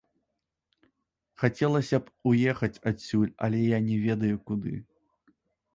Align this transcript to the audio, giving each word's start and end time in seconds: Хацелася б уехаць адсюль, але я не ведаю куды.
Хацелася 1.41 1.97
б 2.07 2.15
уехаць 2.33 2.81
адсюль, 2.93 3.35
але 3.49 3.59
я 3.77 3.87
не 3.91 3.97
ведаю 4.09 4.35
куды. 4.51 4.75